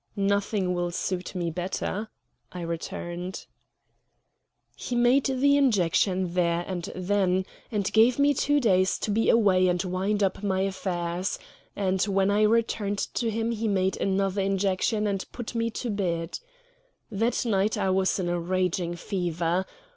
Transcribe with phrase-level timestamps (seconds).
[0.15, 2.09] "Nothing will suit me better,"
[2.51, 3.45] I returned.
[4.75, 9.67] He made the injection there and then, and gave me two days to be away
[9.67, 11.37] and wind up my affairs;
[11.75, 16.39] and when I returned to him he made another injection and put me to bed.
[17.11, 19.67] That night I was in a raging fever.